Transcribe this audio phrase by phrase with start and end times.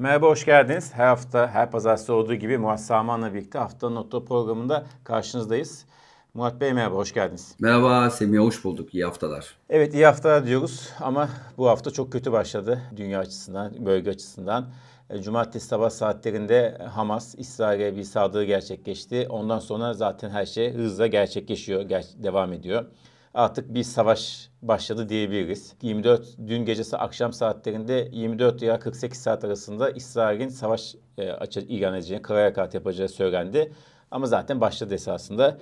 [0.00, 0.94] Merhaba, hoş geldiniz.
[0.94, 5.86] Her hafta, her pazartesi olduğu gibi Murat Saman'la birlikte haftanın notları programında karşınızdayız.
[6.34, 7.54] Murat Bey merhaba, hoş geldiniz.
[7.60, 8.94] Merhaba Semih, hoş bulduk.
[8.94, 9.54] İyi haftalar.
[9.70, 11.28] Evet, iyi haftalar diyoruz ama
[11.58, 14.70] bu hafta çok kötü başladı dünya açısından, bölge açısından.
[15.10, 19.26] E, cumartesi sabah saatlerinde Hamas İsrail'e bir saldırı gerçekleşti.
[19.30, 22.84] Ondan sonra zaten her şey hızla gerçekleşiyor, ger- devam ediyor.
[23.34, 25.74] Artık bir savaş başladı diyebiliriz.
[25.82, 31.94] 24 dün gecesi akşam saatlerinde 24 ila 48 saat arasında İsrail'in savaş e, açı, ilan
[31.94, 33.72] edeceğini, kara harekat yapacağı söylendi.
[34.10, 35.58] Ama zaten başladı esasında.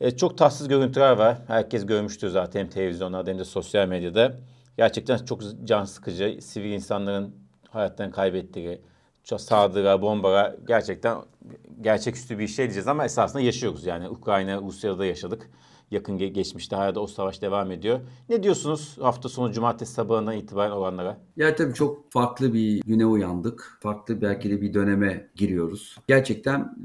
[0.00, 1.38] E, çok tatsız görüntüler var.
[1.46, 4.32] Herkes görmüştür zaten hem televizyonlarda hem de sosyal medyada.
[4.76, 6.38] Gerçekten çok can sıkıcı.
[6.42, 7.34] Sivil insanların
[7.70, 8.80] hayatlarını kaybettiği,
[9.24, 11.18] çok saldırılar, bombalar gerçekten
[11.80, 14.08] gerçeküstü bir şey diyeceğiz ama esasında yaşıyoruz yani.
[14.08, 15.50] Ukrayna, Rusya'da da yaşadık.
[15.90, 18.00] Yakın geçmişte hala da o savaş devam ediyor.
[18.28, 21.18] Ne diyorsunuz hafta sonu cumartesi sabahından itibaren olanlara?
[21.36, 23.78] Ya tabii çok farklı bir güne uyandık.
[23.80, 25.96] Farklı belki de bir döneme giriyoruz.
[26.08, 26.76] Gerçekten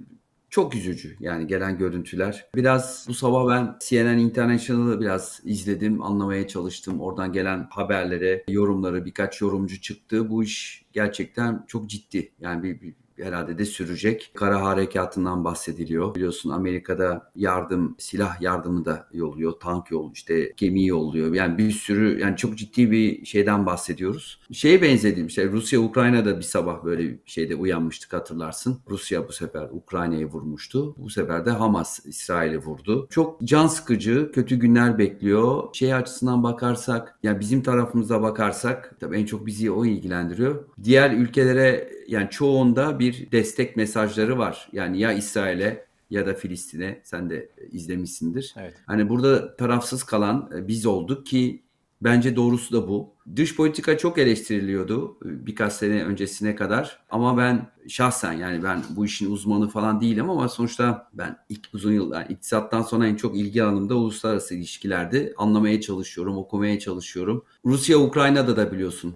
[0.49, 2.45] çok üzücü yani gelen görüntüler.
[2.55, 7.02] Biraz bu sabah ben CNN International'ı biraz izledim, anlamaya çalıştım.
[7.02, 10.30] Oradan gelen haberlere, yorumları birkaç yorumcu çıktı.
[10.30, 12.31] Bu iş gerçekten çok ciddi.
[12.39, 14.31] Yani bir, bir herhalde de sürecek.
[14.36, 16.16] Kara harekatından bahsediliyor.
[16.16, 19.52] Biliyorsun Amerika'da yardım, silah yardımı da yolluyor.
[19.52, 21.33] Tank yol, işte gemi yolluyor.
[21.33, 24.39] Yani bir sürü yani çok ciddi bir şeyden bahsediyoruz.
[24.52, 28.80] Şeye benzediğim şey Rusya Ukrayna'da bir sabah böyle bir şeyde uyanmıştık hatırlarsın.
[28.89, 30.95] Rusya bu sefer Ukrayna'yı vurmuştu.
[30.97, 33.08] Bu sefer de Hamas İsrail'i vurdu.
[33.09, 35.64] Çok can sıkıcı, kötü günler bekliyor.
[35.73, 40.66] Şey açısından bakarsak, yani bizim tarafımıza bakarsak tabii en çok bizi o ilgilendiriyor.
[40.83, 44.70] Diğer ülkelere yani çoğunda bir destek mesajları var.
[44.73, 48.56] Yani ya İsrail'e ya da Filistin'e sen de izlemişsindir.
[48.58, 48.73] Evet.
[48.86, 51.61] Hani burada tarafsız kalan e, biz olduk ki
[52.02, 53.14] bence doğrusu da bu.
[53.36, 59.05] Dış politika çok eleştiriliyordu e, birkaç sene öncesine kadar ama ben şahsen yani ben bu
[59.05, 63.38] işin uzmanı falan değilim ama sonuçta ben ilk uzun yıl yani iktisattan sonra en çok
[63.38, 65.33] ilgi alanımda uluslararası ilişkilerdi.
[65.38, 67.45] Anlamaya çalışıyorum, okumaya çalışıyorum.
[67.66, 69.16] Rusya Ukrayna'da da biliyorsun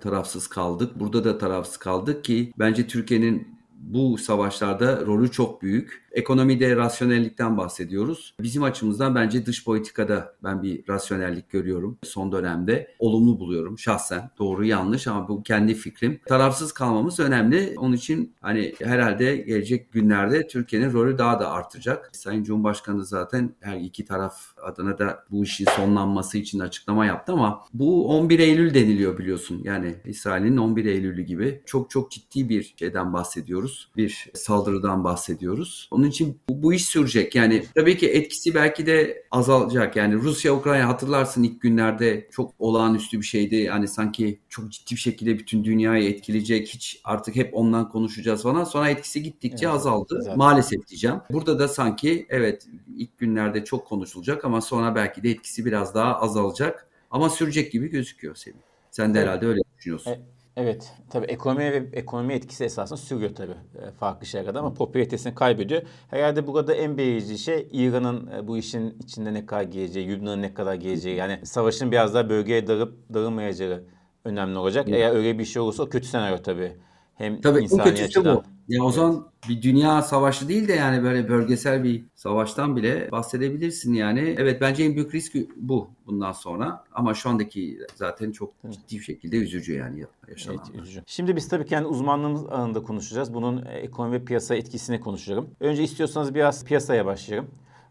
[0.00, 1.00] tarafsız kaldık.
[1.00, 3.48] Burada da tarafsız kaldık ki bence Türkiye'nin
[3.80, 6.01] bu savaşlarda rolü çok büyük.
[6.12, 8.34] Ekonomide rasyonellikten bahsediyoruz.
[8.40, 12.94] Bizim açımızdan bence dış politikada ben bir rasyonellik görüyorum son dönemde.
[12.98, 14.30] Olumlu buluyorum şahsen.
[14.38, 16.20] Doğru yanlış ama bu kendi fikrim.
[16.26, 17.74] Tarafsız kalmamız önemli.
[17.78, 22.10] Onun için hani herhalde gelecek günlerde Türkiye'nin rolü daha da artacak.
[22.12, 27.64] Sayın Cumhurbaşkanı zaten her iki taraf adına da bu işin sonlanması için açıklama yaptı ama
[27.74, 29.60] bu 11 Eylül deniliyor biliyorsun.
[29.64, 33.90] Yani İsrail'in 11 Eylül'ü gibi çok çok ciddi bir şeyden bahsediyoruz.
[33.96, 35.88] Bir saldırıdan bahsediyoruz.
[36.08, 37.34] İçin bu, bu iş sürecek.
[37.34, 39.96] Yani tabii ki etkisi belki de azalacak.
[39.96, 43.56] Yani Rusya Ukrayna hatırlarsın ilk günlerde çok olağanüstü bir şeydi.
[43.56, 46.68] Yani sanki çok ciddi bir şekilde bütün dünyayı etkileyecek.
[46.68, 48.64] Hiç artık hep ondan konuşacağız falan.
[48.64, 50.18] Sonra etkisi gittikçe evet, azaldı.
[50.22, 50.38] Zaten.
[50.38, 51.16] Maalesef diyeceğim.
[51.30, 56.20] Burada da sanki evet ilk günlerde çok konuşulacak ama sonra belki de etkisi biraz daha
[56.20, 56.88] azalacak.
[57.10, 58.58] Ama sürecek gibi gözüküyor Semih.
[58.90, 59.28] Sen de evet.
[59.28, 60.10] herhalde öyle düşünüyorsun.
[60.10, 60.20] E,
[60.56, 65.82] Evet tabii ekonomi ve ekonomi etkisi esasında sürüyor tabii e, farklı şeylerde ama popülaritesini kaybediyor.
[66.10, 70.54] Herhalde burada en belirleyici şey İran'ın e, bu işin içinde ne kadar geleceği, Lübnan'ın ne
[70.54, 71.16] kadar geleceği.
[71.16, 73.84] Yani savaşın biraz daha bölgeye darıp dağılmayacağı
[74.24, 74.88] önemli olacak.
[74.88, 76.72] Eğer öyle bir şey olursa o kötü senaryo tabii.
[77.14, 78.36] Hem tabii insani açıdan.
[78.36, 78.42] bu.
[78.72, 83.94] Ya o zaman bir dünya savaşı değil de yani böyle bölgesel bir savaştan bile bahsedebilirsin
[83.94, 84.34] yani.
[84.38, 89.04] Evet bence en büyük risk bu bundan sonra ama şu andaki zaten çok ciddi bir
[89.04, 90.64] şekilde üzücü yani yaşananlar.
[90.74, 91.02] Evet, üzücü.
[91.06, 93.34] Şimdi biz tabii kendi uzmanlığımız alanında konuşacağız.
[93.34, 95.50] Bunun ekonomi ve piyasa etkisini konuşacağım.
[95.60, 97.50] Önce istiyorsanız biraz piyasaya başlayalım.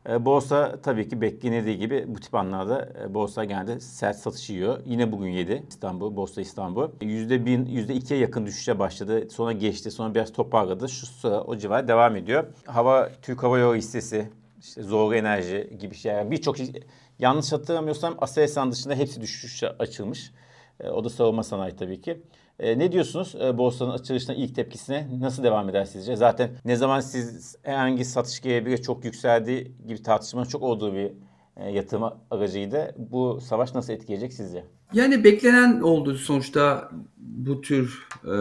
[0.10, 4.80] E, borsa tabii ki beklenildiği gibi bu tip anlarda e, borsa genelde sert satış yiyor.
[4.86, 6.90] Yine bugün yedi İstanbul, Borsa İstanbul.
[7.02, 9.30] %1, %2'ye yakın düşüşe başladı.
[9.30, 10.90] Sonra geçti, sonra biraz toparladı.
[10.90, 12.48] Şu sıra o civar devam ediyor.
[12.66, 14.30] Hava, Türk Hava Yolu hissesi,
[14.60, 16.32] işte Zorlu Enerji gibi şeyler.
[16.32, 16.72] Birçok şey,
[17.20, 20.32] yanlış hatırlamıyorsam Aselsan dışında hepsi düşüşe açılmış.
[20.80, 22.22] E, o da savunma sanayi tabii ki.
[22.62, 25.08] E, ne diyorsunuz e, borsanın açılışına ilk tepkisine?
[25.20, 26.16] Nasıl devam eder sizce?
[26.16, 31.12] Zaten ne zaman siz herhangi satış gelebilir çok yükseldiği gibi tartışmanın çok olduğu bir
[31.58, 32.96] e, yatırım aracıydı.
[32.98, 34.66] Bu savaş nasıl etkileyecek sizce?
[34.94, 38.34] Yani beklenen oldu sonuçta bu tür e,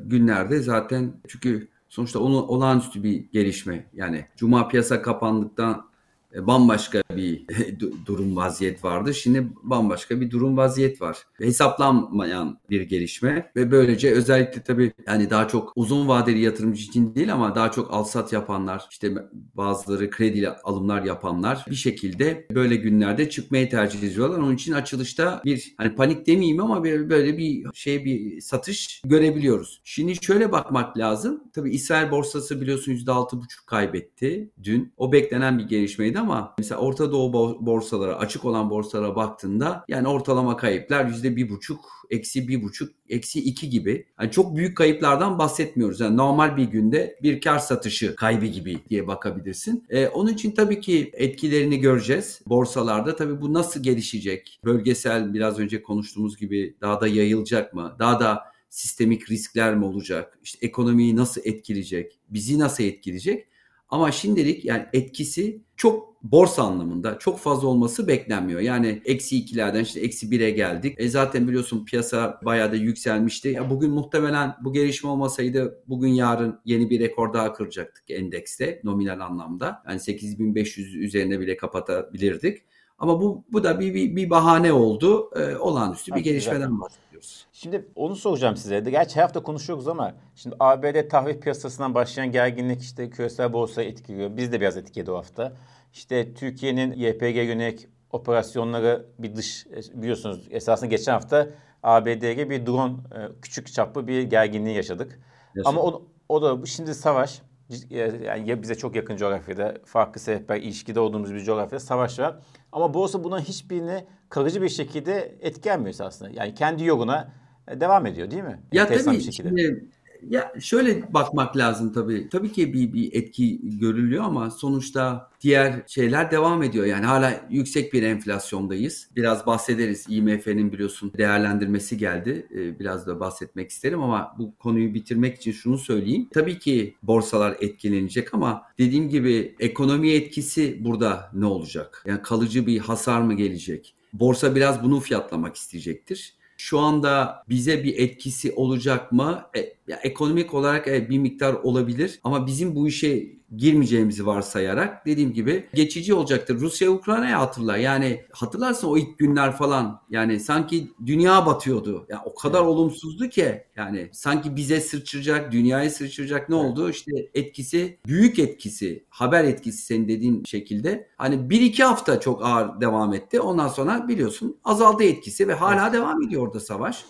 [0.00, 3.86] günlerde zaten çünkü sonuçta onu olağanüstü bir gelişme.
[3.92, 5.87] Yani cuma piyasa kapandıktan
[6.34, 7.46] bambaşka bir
[8.06, 9.14] durum vaziyet vardı.
[9.14, 11.18] Şimdi bambaşka bir durum vaziyet var.
[11.38, 17.32] Hesaplanmayan bir gelişme ve böylece özellikle tabii yani daha çok uzun vadeli yatırımcı için değil
[17.32, 23.70] ama daha çok alsat yapanlar, işte bazıları kredi alımlar yapanlar bir şekilde böyle günlerde çıkmayı
[23.70, 24.38] tercih ediyorlar.
[24.38, 29.80] Onun için açılışta bir hani panik demeyeyim ama böyle bir şey bir satış görebiliyoruz.
[29.84, 31.42] Şimdi şöyle bakmak lazım.
[31.52, 34.92] Tabii İsrail borsası biliyorsun %6,5 kaybetti dün.
[34.96, 37.32] O beklenen bir gelişmeydi ama mesela Orta Doğu
[37.66, 41.76] borsalara, açık olan borsalara baktığında yani ortalama kayıplar %1,5
[42.10, 44.06] eksi bir buçuk, eksi iki gibi.
[44.20, 46.00] Yani çok büyük kayıplardan bahsetmiyoruz.
[46.00, 49.84] Yani normal bir günde bir kar satışı kaybı gibi diye bakabilirsin.
[49.88, 53.16] Ee, onun için tabii ki etkilerini göreceğiz borsalarda.
[53.16, 54.60] Tabii bu nasıl gelişecek?
[54.64, 57.96] Bölgesel biraz önce konuştuğumuz gibi daha da yayılacak mı?
[57.98, 60.38] Daha da sistemik riskler mi olacak?
[60.42, 62.18] İşte ekonomiyi nasıl etkileyecek?
[62.28, 63.48] Bizi nasıl etkileyecek?
[63.88, 68.60] Ama şimdilik yani etkisi çok borsa anlamında çok fazla olması beklenmiyor.
[68.60, 70.94] Yani eksi ikilerden işte eksi bire geldik.
[70.98, 73.48] E zaten biliyorsun piyasa bayağı da yükselmişti.
[73.48, 79.20] Ya bugün muhtemelen bu gelişme olmasaydı bugün yarın yeni bir rekor daha kıracaktık endekste nominal
[79.20, 79.82] anlamda.
[79.88, 82.62] Yani 8500 üzerine bile kapatabilirdik.
[82.98, 85.30] Ama bu bu da bir bir, bir bahane oldu.
[85.36, 87.46] Ee, olağanüstü bir gelişmeden bahsediyoruz.
[87.52, 88.90] Şimdi onu soracağım size de.
[88.90, 94.36] Gerçi her hafta konuşuyoruz ama şimdi ABD tahvil piyasasından başlayan gerginlik işte küresel borsayı etkiliyor.
[94.36, 95.52] Biz de biraz etkiledi o hafta.
[95.92, 101.48] İşte Türkiye'nin YPG yönelik operasyonları bir dış biliyorsunuz esasında geçen hafta
[101.82, 105.20] ABD'ye bir drone e, küçük çaplı bir gerginliği yaşadık.
[105.54, 105.78] Yaşadım.
[105.78, 107.42] Ama o, o da şimdi savaş
[107.90, 112.36] yani ya bize çok yakın coğrafyada farklı sebepler ilişkide olduğumuz bir coğrafyada savaş var.
[112.72, 116.30] Ama borsa buna hiçbirine kalıcı bir şekilde etkilenmiyor aslında.
[116.30, 117.32] Yani kendi yoluna
[117.68, 118.60] e, devam ediyor değil mi?
[118.72, 119.88] Ya Enteresan tabii şimdi
[120.28, 122.28] ya şöyle bakmak lazım tabii.
[122.28, 126.86] Tabii ki bir, bir etki görülüyor ama sonuçta diğer şeyler devam ediyor.
[126.86, 129.08] Yani hala yüksek bir enflasyondayız.
[129.16, 130.06] Biraz bahsederiz.
[130.08, 132.46] IMF'nin biliyorsun değerlendirmesi geldi.
[132.54, 136.28] Ee, biraz da bahsetmek isterim ama bu konuyu bitirmek için şunu söyleyeyim.
[136.34, 142.04] Tabii ki borsalar etkilenecek ama dediğim gibi ekonomi etkisi burada ne olacak?
[142.06, 143.94] Yani kalıcı bir hasar mı gelecek?
[144.12, 146.37] Borsa biraz bunu fiyatlamak isteyecektir.
[146.60, 149.42] Şu anda bize bir etkisi olacak mı?
[149.56, 155.32] E, ya ekonomik olarak evet, bir miktar olabilir ama bizim bu işe girmeyeceğimizi varsayarak dediğim
[155.32, 156.60] gibi geçici olacaktır.
[156.60, 157.76] Rusya Ukrayna'ya hatırla.
[157.76, 160.02] Yani hatırlarsın o ilk günler falan.
[160.10, 162.06] Yani sanki dünya batıyordu.
[162.08, 162.68] Yani o kadar evet.
[162.68, 166.64] olumsuzdu ki yani sanki bize sırçıracak, dünyayı sırçıracak ne evet.
[166.64, 166.90] oldu?
[166.90, 171.08] İşte etkisi, büyük etkisi, haber etkisi senin dediğin şekilde.
[171.16, 173.40] Hani bir iki hafta çok ağır devam etti.
[173.40, 175.92] Ondan sonra biliyorsun azaldı etkisi ve hala evet.
[175.94, 177.04] devam ediyor orada savaş.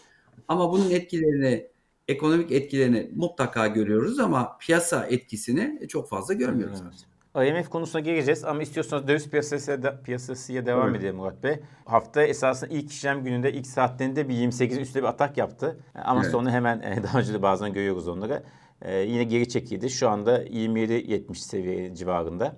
[0.48, 1.66] Ama bunun etkilerini
[2.08, 6.78] ekonomik etkilerini mutlaka görüyoruz ama piyasa etkisini çok fazla görmüyoruz.
[6.82, 7.08] Evet.
[7.36, 11.00] IMF konusuna geleceğiz ama istiyorsanız döviz piyasası de, piyasasıya devam evet.
[11.00, 11.60] edelim Murat Bey.
[11.84, 15.80] Hafta esasında ilk işlem gününde ilk saatlerinde bir 28'in üstünde bir atak yaptı.
[15.94, 16.32] Ama evet.
[16.32, 18.42] sonra hemen e, daha önce de bazen görüyoruz onları.
[18.82, 19.90] Ee, yine geri çekildi.
[19.90, 22.56] Şu anda 27-70 seviye civarında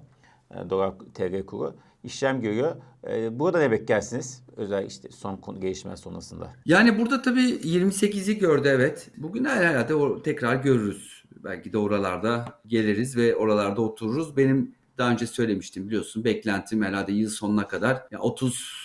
[0.50, 2.76] e, dolar TL kuru işlem görüyor.
[3.08, 4.43] Ee, burada ne beklersiniz?
[4.56, 6.52] Özel işte son konu gelişmeler sonrasında.
[6.64, 9.11] Yani burada tabii 28'i gördü evet.
[9.17, 11.25] Bugün herhalde tekrar görürüz.
[11.44, 14.37] Belki de oralarda geliriz ve oralarda otururuz.
[14.37, 18.81] Benim daha önce söylemiştim biliyorsun beklentim herhalde yıl sonuna kadar yani 30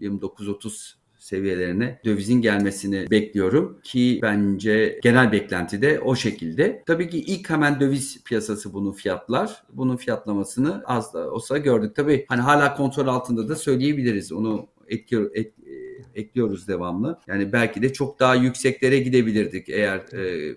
[0.00, 0.94] 29-30
[1.28, 6.82] seviyelerine dövizin gelmesini bekliyorum ki bence genel beklenti de o şekilde.
[6.86, 9.62] Tabii ki ilk hemen döviz piyasası bunu fiyatlar.
[9.72, 11.96] Bunun fiyatlamasını az da olsa gördük.
[11.96, 14.32] Tabii hani hala kontrol altında da söyleyebiliriz.
[14.32, 15.54] Onu etki, et,
[16.14, 17.18] ekliyoruz devamlı.
[17.26, 20.54] Yani belki de çok daha yükseklere gidebilirdik eğer e,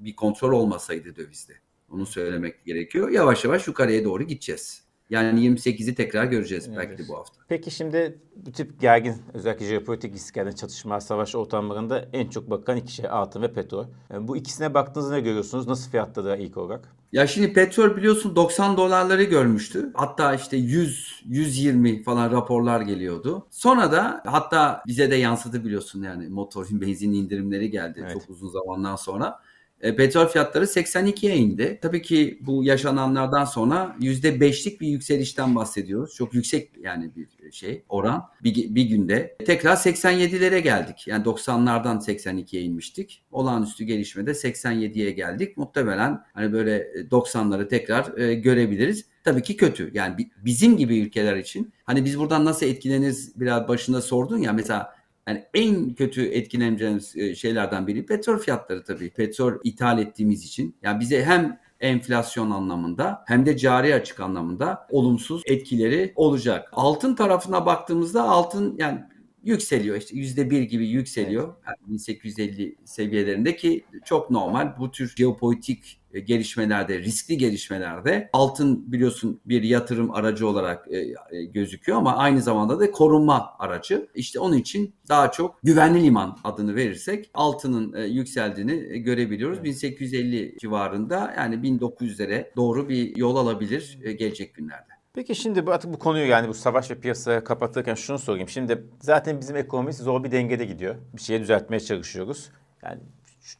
[0.00, 1.52] bir kontrol olmasaydı dövizde.
[1.90, 3.10] Onu söylemek gerekiyor.
[3.10, 4.81] Yavaş yavaş yukarıya doğru gideceğiz.
[5.12, 6.78] Yani 28'i tekrar göreceğiz evet.
[6.78, 7.34] belki de bu hafta.
[7.48, 12.92] Peki şimdi bu tip gergin özellikle jeopolitik risklerden çatışma, savaş ortamlarında en çok bakan iki
[12.92, 13.86] şey altın ve petrol.
[14.10, 15.68] Yani bu ikisine baktığınızda ne görüyorsunuz?
[15.68, 16.88] Nasıl fiyatladı ilk olarak?
[17.12, 19.90] Ya şimdi petrol biliyorsun 90 dolarları görmüştü.
[19.94, 23.46] Hatta işte 100, 120 falan raporlar geliyordu.
[23.50, 28.12] Sonra da hatta bize de yansıdı biliyorsun yani motorin benzin indirimleri geldi evet.
[28.12, 29.38] çok uzun zamandan sonra.
[29.82, 31.78] E, petrol fiyatları 82'ye indi.
[31.82, 36.14] Tabii ki bu yaşananlardan sonra %5'lik bir yükselişten bahsediyoruz.
[36.14, 39.36] Çok yüksek yani bir şey oran bir, bir günde.
[39.46, 41.04] Tekrar 87'lere geldik.
[41.06, 43.24] Yani 90'lardan 82'ye inmiştik.
[43.30, 45.56] Olağanüstü gelişmede 87'ye geldik.
[45.56, 49.04] Muhtemelen hani böyle 90'ları tekrar e, görebiliriz.
[49.24, 49.90] Tabii ki kötü.
[49.94, 54.94] Yani bizim gibi ülkeler için hani biz buradan nasıl etkileniriz biraz başında sordun ya mesela
[55.28, 59.10] yani en kötü etkileneceğimiz e, şeylerden biri petrol fiyatları tabii.
[59.10, 60.76] Petrol ithal ettiğimiz için.
[60.82, 66.68] Yani bize hem enflasyon anlamında hem de cari açık anlamında olumsuz etkileri olacak.
[66.72, 69.00] Altın tarafına baktığımızda altın yani
[69.44, 75.84] yükseliyor işte yüzde bir gibi yükseliyor yani 1850 seviyelerinde ki çok normal bu tür geopolitik
[75.84, 82.40] e, gelişmelerde, riskli gelişmelerde altın biliyorsun bir yatırım aracı olarak e, e, gözüküyor ama aynı
[82.40, 84.08] zamanda da korunma aracı.
[84.14, 89.58] İşte onun için daha çok güvenli liman adını verirsek altının yükseldiğini görebiliyoruz.
[89.58, 89.64] Evet.
[89.64, 94.92] 1850 civarında yani 1900'lere doğru bir yol alabilir gelecek günlerde.
[95.14, 98.48] Peki şimdi bu, artık bu konuyu yani bu savaş ve piyasaya kapatırken şunu sorayım.
[98.48, 100.94] Şimdi zaten bizim ekonomimiz zor bir dengede gidiyor.
[101.16, 102.50] Bir şeye düzeltmeye çalışıyoruz.
[102.82, 103.00] Yani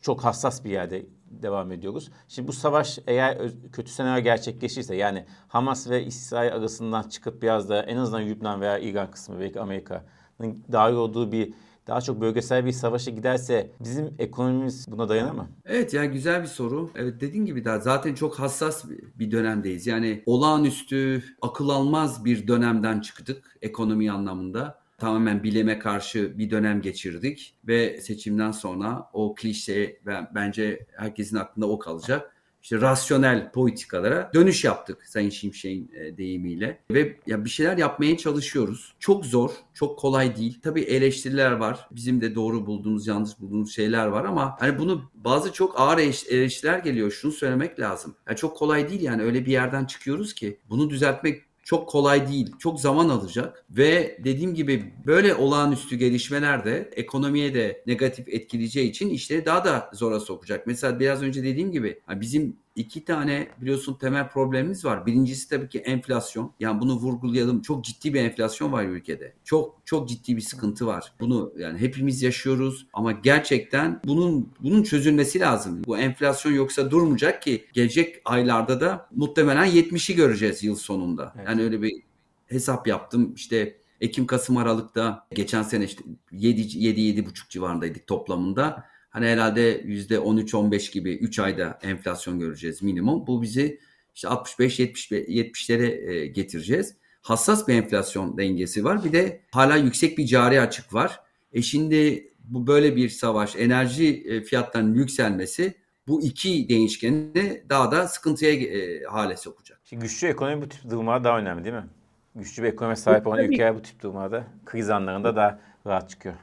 [0.00, 2.10] çok hassas bir yerde devam ediyoruz.
[2.28, 3.38] Şimdi bu savaş eğer
[3.72, 8.78] kötü senaryo gerçekleşirse yani Hamas ve İsrail arasından çıkıp biraz da en azından Lübnan veya
[8.78, 11.54] İran kısmı belki Amerika'nın dahil olduğu bir
[11.86, 15.48] daha çok bölgesel bir savaşa giderse bizim ekonomimiz buna dayanır mı?
[15.64, 16.90] Evet ya güzel bir soru.
[16.94, 18.84] Evet dediğin gibi daha zaten çok hassas
[19.18, 19.86] bir dönemdeyiz.
[19.86, 27.54] Yani olağanüstü akıl almaz bir dönemden çıktık ekonomi anlamında tamamen bileme karşı bir dönem geçirdik
[27.66, 30.00] ve seçimden sonra o klişe
[30.34, 32.36] bence herkesin aklında o kalacak.
[32.62, 38.94] İşte rasyonel politikalara dönüş yaptık Sayın Şimşek'in e, deyimiyle ve ya bir şeyler yapmaya çalışıyoruz.
[38.98, 40.60] Çok zor, çok kolay değil.
[40.62, 41.88] Tabii eleştiriler var.
[41.90, 46.78] Bizim de doğru bulduğumuz, yanlış bulduğumuz şeyler var ama hani bunu bazı çok ağır eleştiriler
[46.78, 47.10] geliyor.
[47.10, 48.16] Şunu söylemek lazım.
[48.28, 52.52] Ya çok kolay değil yani öyle bir yerden çıkıyoruz ki bunu düzeltmek çok kolay değil.
[52.58, 59.10] Çok zaman alacak ve dediğim gibi böyle olağanüstü gelişmeler de ekonomiye de negatif etkileyeceği için
[59.10, 60.66] işleri daha da zora sokacak.
[60.66, 65.06] Mesela biraz önce dediğim gibi bizim iki tane biliyorsun temel problemimiz var.
[65.06, 66.52] Birincisi tabii ki enflasyon.
[66.60, 67.62] Yani bunu vurgulayalım.
[67.62, 69.34] Çok ciddi bir enflasyon var ülkede.
[69.44, 71.12] Çok çok ciddi bir sıkıntı var.
[71.20, 75.82] Bunu yani hepimiz yaşıyoruz ama gerçekten bunun bunun çözülmesi lazım.
[75.86, 81.32] Bu enflasyon yoksa durmayacak ki gelecek aylarda da muhtemelen 70'i göreceğiz yıl sonunda.
[81.36, 81.48] Evet.
[81.48, 82.02] Yani öyle bir
[82.46, 83.32] hesap yaptım.
[83.36, 88.84] İşte Ekim, Kasım, Aralık'ta geçen sene işte 7 7 7,5 civarındaydık toplamında.
[89.12, 93.26] Hani herhalde %13-15 gibi 3 ayda enflasyon göreceğiz minimum.
[93.26, 93.80] Bu bizi
[94.14, 96.96] işte 65-70'lere e, getireceğiz.
[97.22, 99.04] Hassas bir enflasyon dengesi var.
[99.04, 101.20] Bir de hala yüksek bir cari açık var.
[101.52, 105.74] E şimdi bu böyle bir savaş, enerji e, fiyatlarının yükselmesi
[106.08, 109.80] bu iki değişkeni daha da sıkıntıya e, hale sokacak.
[109.84, 111.86] Şimdi güçlü ekonomi bu tip durumlarda daha önemli değil mi?
[112.34, 116.34] Güçlü bir ekonomi sahip olan ülkeler bu tip durumlarda kriz anlarında daha rahat çıkıyor.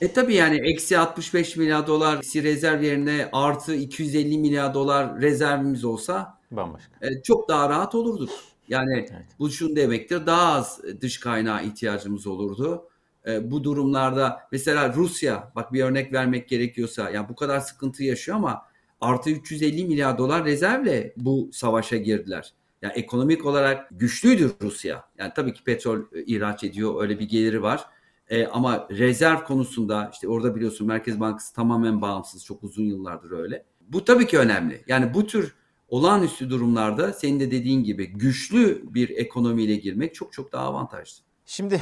[0.00, 5.84] E tabi yani eksi 65 milyar dolar eksi rezerv yerine artı 250 milyar dolar rezervimiz
[5.84, 7.06] olsa bambaşka.
[7.06, 8.30] E, çok daha rahat olurduk.
[8.68, 9.26] Yani evet.
[9.38, 12.88] bu şunu demektir daha az dış kaynağı ihtiyacımız olurdu.
[13.26, 18.36] E, bu durumlarda mesela Rusya bak bir örnek vermek gerekiyorsa yani bu kadar sıkıntı yaşıyor
[18.36, 18.62] ama
[19.00, 22.52] artı 350 milyar dolar rezervle bu savaşa girdiler.
[22.82, 25.04] Yani ekonomik olarak güçlüydü Rusya.
[25.18, 27.86] Yani tabii ki petrol e, ihraç ediyor öyle bir geliri var.
[28.30, 32.44] E, ama rezerv konusunda işte orada biliyorsun Merkez Bankası tamamen bağımsız.
[32.44, 33.64] Çok uzun yıllardır öyle.
[33.80, 34.84] Bu tabii ki önemli.
[34.86, 35.54] Yani bu tür
[35.88, 41.28] olağanüstü durumlarda senin de dediğin gibi güçlü bir ekonomiyle girmek çok çok daha avantajlı.
[41.46, 41.80] Şimdi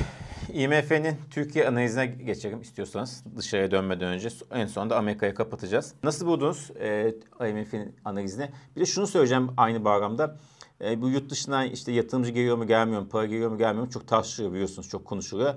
[0.52, 4.28] IMF'nin Türkiye analizine geçelim istiyorsanız dışarıya dönmeden önce.
[4.52, 5.94] En sonunda Amerika'yı kapatacağız.
[6.02, 7.14] Nasıl buldunuz e,
[7.50, 8.50] IMF'nin analizini?
[8.76, 10.36] Bir de şunu söyleyeceğim aynı bağlamda.
[10.80, 13.90] E, bu yurt dışından işte yatırımcı geliyor mu gelmiyor mu, para geliyor mu gelmiyor mu
[13.90, 15.54] çok tartışılıyor biliyorsunuz çok konuşuluyor.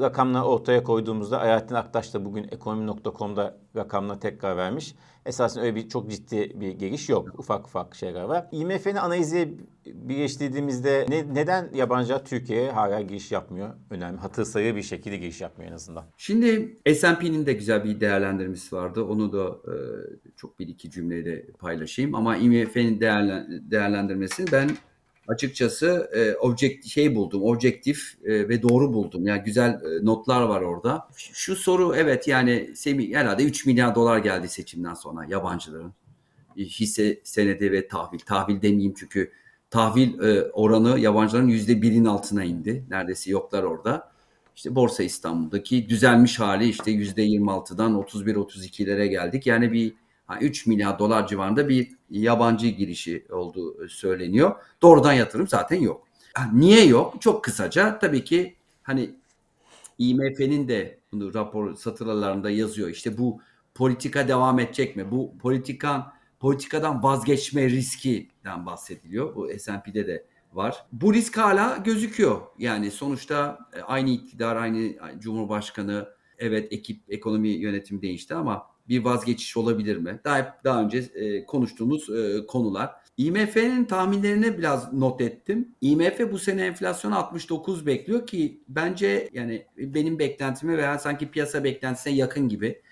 [0.00, 4.94] Rakamları ortaya koyduğumuzda Alaaddin Aktaş da bugün ekonomi.com'da rakamla tekrar vermiş.
[5.26, 7.38] Esasında öyle bir çok ciddi bir geliş yok.
[7.38, 8.46] Ufak ufak şeyler var.
[8.52, 13.74] IMF'nin analizi birleştirdiğimizde ne, neden yabancılar Türkiye'ye hala giriş yapmıyor?
[13.90, 14.18] Önemli.
[14.18, 16.04] Hatır sayı bir şekilde giriş yapmıyor en azından.
[16.16, 19.04] Şimdi S&P'nin de güzel bir değerlendirmesi vardı.
[19.04, 19.74] Onu da e,
[20.36, 22.14] çok bir iki cümleyle paylaşayım.
[22.14, 24.70] Ama IMF'nin değerlen, değerlendirmesini ben
[25.28, 29.26] açıkçası e, objekt şey buldum, objektif e, ve doğru buldum.
[29.26, 31.08] Yani güzel e, notlar var orada.
[31.16, 35.92] Şu soru evet yani Semih herhalde 3 milyar dolar geldi seçimden sonra yabancıların
[36.56, 38.18] hisse senedi ve tahvil.
[38.18, 39.30] Tahvil demeyeyim çünkü
[39.70, 42.84] tahvil e, oranı yabancıların yüzde birin altına indi.
[42.90, 44.12] Neredeyse yoklar orada.
[44.56, 49.46] İşte Borsa İstanbul'daki düzelmiş hali işte yüzde 26'dan 31-32'lere geldik.
[49.46, 49.94] Yani bir
[50.40, 54.54] 3 milyar dolar civarında bir yabancı girişi olduğu söyleniyor.
[54.82, 56.06] Doğrudan yatırım zaten yok.
[56.52, 57.22] Niye yok?
[57.22, 59.10] Çok kısaca tabii ki hani
[59.98, 62.88] IMF'nin de bunu rapor satırlarında yazıyor.
[62.88, 63.40] İşte bu
[63.74, 65.10] politika devam edecek mi?
[65.10, 69.34] Bu politikan politikadan vazgeçme riskinden bahsediliyor.
[69.34, 70.86] Bu S&P'de de var.
[70.92, 72.40] Bu risk hala gözüküyor.
[72.58, 76.08] Yani sonuçta e, aynı iktidar, aynı Cumhurbaşkanı,
[76.38, 80.20] evet ekip ekonomi yönetimi değişti ama Bir vazgeçiş olabilir mi?
[80.24, 82.90] Daha daha önce e, konuştuğumuz e, konular.
[83.16, 85.74] IMF'nin tahminlerini biraz not ettim.
[85.80, 92.14] IMF bu sene enflasyon 69 bekliyor ki bence yani benim beklentime veya sanki piyasa beklentisine
[92.14, 92.82] yakın gibi.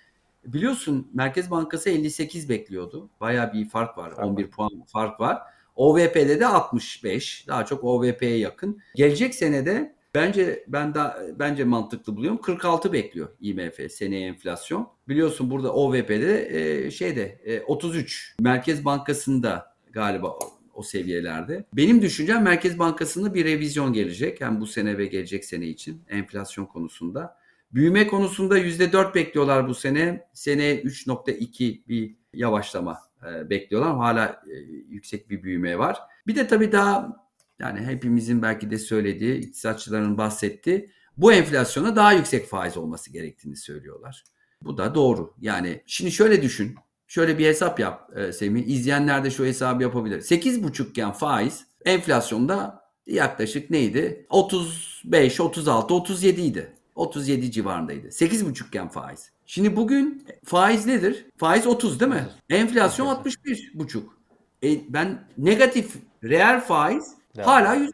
[0.46, 3.10] Biliyorsun Merkez Bankası 58 bekliyordu.
[3.20, 4.12] Baya bir fark var.
[4.12, 5.38] 11 puan fark var.
[5.76, 7.48] OVP'de de 65.
[7.48, 8.78] Daha çok OVP'ye yakın.
[8.94, 12.40] Gelecek senede bence ben da bence mantıklı buluyorum.
[12.40, 14.88] 46 bekliyor IMF seneye enflasyon.
[15.08, 18.36] Biliyorsun burada OVP'de e, şeyde e, 33.
[18.40, 20.38] Merkez Bankası'nda galiba
[20.74, 21.64] o, seviyelerde.
[21.72, 24.40] Benim düşüncem Merkez Bankası'nda bir revizyon gelecek.
[24.40, 27.36] Hem bu sene ve gelecek sene için enflasyon konusunda.
[27.72, 30.28] Büyüme konusunda %4 bekliyorlar bu sene.
[30.32, 34.54] Seneye 3.2 bir yavaşlama e, bekliyorlar hala e,
[34.88, 35.98] yüksek bir büyüme var.
[36.26, 37.25] Bir de tabii daha
[37.58, 44.24] yani hepimizin belki de söylediği, iktisatçıların bahsettiği bu enflasyona daha yüksek faiz olması gerektiğini söylüyorlar.
[44.62, 45.34] Bu da doğru.
[45.40, 46.74] Yani şimdi şöyle düşün.
[47.06, 48.66] Şöyle bir hesap yap e, Semih.
[48.66, 50.20] İzleyenler de şu hesabı yapabilir.
[50.20, 54.26] 8,5 iken faiz enflasyonda yaklaşık neydi?
[54.30, 56.72] 35, 36, 37 idi.
[56.94, 58.06] 37 civarındaydı.
[58.06, 59.30] 8,5 iken faiz.
[59.46, 61.26] Şimdi bugün faiz nedir?
[61.36, 62.26] Faiz 30 değil mi?
[62.50, 64.18] Enflasyon 61 buçuk.
[64.62, 67.48] E ben negatif reel faiz evet.
[67.48, 67.90] hala %30.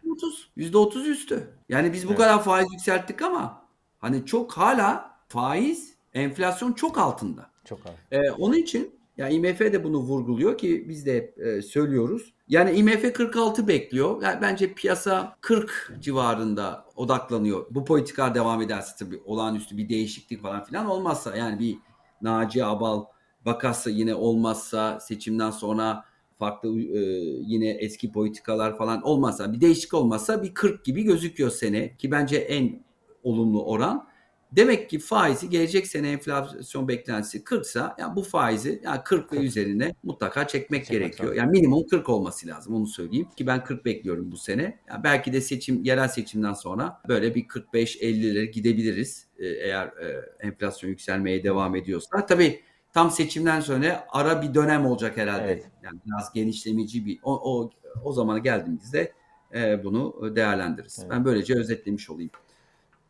[0.56, 1.50] %30 üstü.
[1.68, 2.18] Yani biz bu evet.
[2.18, 3.66] kadar faiz yükselttik ama
[3.98, 7.50] hani çok hala faiz enflasyon çok altında.
[7.64, 7.96] Çok altında.
[8.10, 12.34] Ee, onun için yani IMF de bunu vurguluyor ki biz de hep e, söylüyoruz.
[12.48, 14.22] Yani IMF 46 bekliyor.
[14.22, 17.66] Yani bence piyasa 40 civarında odaklanıyor.
[17.70, 21.78] Bu politika devam ederse tabii olağanüstü bir değişiklik falan filan olmazsa yani bir
[22.22, 23.04] Naci Abal
[23.44, 26.04] vakası yine olmazsa seçimden sonra
[26.42, 27.00] farklı e,
[27.46, 32.36] yine eski politikalar falan olmazsa bir değişiklik olmazsa bir 40 gibi gözüküyor sene ki bence
[32.36, 32.84] en
[33.22, 34.08] olumlu oran.
[34.52, 39.36] Demek ki faizi gelecek sene enflasyon beklentisi 40 sa yani bu faizi yani 40 ve
[39.36, 41.28] üzerine mutlaka çekmek Çekmek gerekiyor.
[41.28, 41.38] Lazım.
[41.38, 44.78] Yani minimum 40 olması lazım onu söyleyeyim ki ben 40 bekliyorum bu sene.
[44.88, 50.90] Yani belki de seçim yerel seçimden sonra böyle bir 45-50'lere gidebiliriz ee, eğer e, enflasyon
[50.90, 52.26] yükselmeye devam ediyorsa.
[52.26, 52.60] Tabii
[52.92, 55.44] tam seçimden sonra ara bir dönem olacak herhalde.
[55.44, 55.70] Evet.
[55.82, 57.70] Yani biraz genişlemeci bir o o,
[58.04, 59.12] o zamana geldiğimizde
[59.54, 60.98] e, bunu değerlendiririz.
[61.00, 61.10] Evet.
[61.10, 62.30] Ben böylece özetlemiş olayım.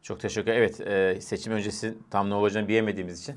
[0.03, 3.35] Çok teşekkür Evet e, seçim öncesi tam ne olacağını bilemediğimiz için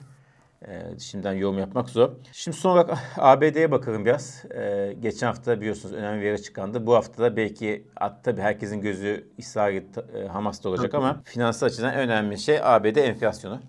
[0.68, 2.12] e, şimdiden yorum yapmak zor.
[2.32, 4.46] Şimdi son olarak ABD'ye bakalım biraz.
[4.56, 6.86] E, geçen hafta biliyorsunuz önemli bir yere çıkandı.
[6.86, 7.88] Bu hafta da belki
[8.24, 13.62] tabii herkesin gözü İsrail e, Hamas'ta olacak ama finansal açıdan önemli şey ABD enflasyonu.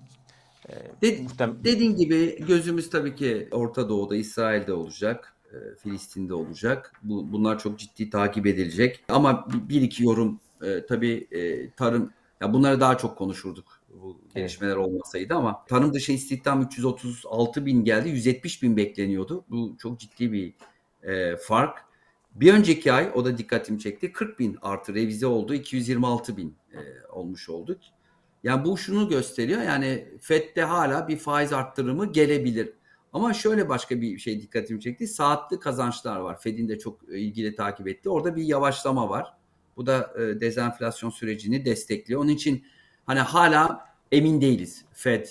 [0.68, 5.36] E, Ded, muhtem- dediğin gibi gözümüz tabii ki Orta Doğu'da, İsrail'de olacak.
[5.52, 6.92] E, Filistin'de olacak.
[7.02, 9.04] Bu, bunlar çok ciddi takip edilecek.
[9.08, 14.76] Ama bir iki yorum e, tabii e, tarım ya bunları daha çok konuşurduk bu gelişmeler
[14.76, 14.86] evet.
[14.86, 19.44] olmasaydı ama tarım dışı istihdam 336 bin geldi 170 bin bekleniyordu.
[19.50, 20.54] Bu çok ciddi bir
[21.02, 21.78] e, fark.
[22.34, 26.78] Bir önceki ay o da dikkatimi çekti 40 bin artı revize oldu 226 bin e,
[27.12, 27.78] olmuş olduk.
[28.44, 32.72] Yani bu şunu gösteriyor yani FED'de hala bir faiz arttırımı gelebilir.
[33.12, 35.06] Ama şöyle başka bir şey dikkatimi çekti.
[35.06, 36.40] Saatli kazançlar var.
[36.40, 38.10] Fed'in de çok ilgili takip etti.
[38.10, 39.34] Orada bir yavaşlama var.
[39.76, 42.20] Bu da e, dezenflasyon sürecini destekliyor.
[42.20, 42.64] Onun için
[43.06, 44.84] hani hala emin değiliz.
[44.92, 45.26] Fed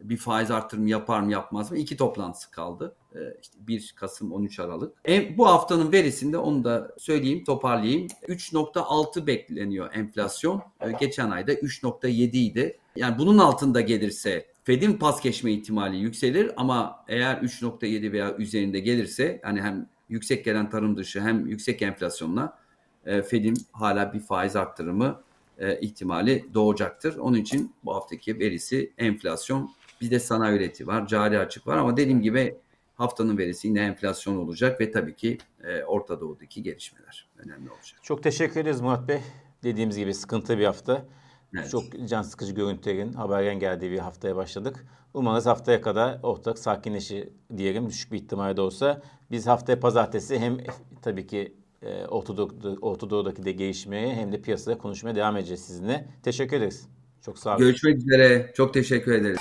[0.00, 1.78] bir faiz artırımı yapar mı yapmaz mı?
[1.78, 2.96] İki toplantısı kaldı.
[3.14, 4.96] E, işte 1 Kasım 13 Aralık.
[5.08, 8.06] E, bu haftanın verisinde onu da söyleyeyim toparlayayım.
[8.28, 10.62] 3.6 bekleniyor enflasyon.
[10.80, 12.78] E, geçen ayda 3.7 idi.
[12.96, 19.40] Yani bunun altında gelirse Fed'in pas geçme ihtimali yükselir ama eğer 3.7 veya üzerinde gelirse
[19.44, 22.58] yani hem yüksek gelen tarım dışı hem yüksek enflasyonla
[23.06, 25.20] e, Fed'in hala bir faiz arttırımı
[25.58, 27.16] e, ihtimali doğacaktır.
[27.16, 29.70] Onun için bu haftaki verisi enflasyon.
[30.00, 32.56] Bir de sanayi üreti var, cari açık var ama dediğim gibi
[33.04, 38.00] haftanın verisi yine enflasyon olacak ve tabii ki e, Orta Doğu'daki gelişmeler önemli olacak.
[38.02, 39.20] Çok teşekkür ederiz Murat Bey.
[39.62, 41.06] Dediğimiz gibi sıkıntı bir hafta.
[41.54, 41.70] Evet.
[41.70, 44.86] Çok can sıkıcı görüntülerin haberden geldiği bir haftaya başladık.
[45.14, 49.02] Umarız haftaya kadar ortak sakinleşir diyelim düşük bir ihtimalle de olsa.
[49.30, 50.58] Biz haftaya pazartesi hem
[51.02, 56.08] tabii ki e, Orta, Doğu'daki de gelişmeye hem de piyasada konuşmaya devam edeceğiz sizinle.
[56.22, 56.88] Teşekkür ederiz.
[57.24, 57.58] Çok sağ olun.
[57.58, 58.52] Görüşmek üzere.
[58.56, 59.40] Çok teşekkür ederiz.